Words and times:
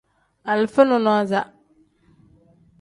Alifa 0.51 0.81
nonaza. 0.89 1.41